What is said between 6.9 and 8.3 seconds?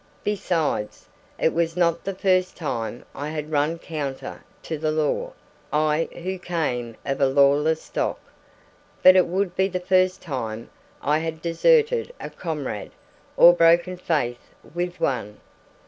of a lawless stock;